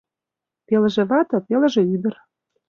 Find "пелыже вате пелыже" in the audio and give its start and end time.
0.67-1.81